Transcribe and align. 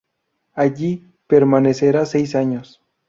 Allí 0.55 1.13
permanecerá 1.27 2.07
seis 2.07 2.33
años. 2.33 2.81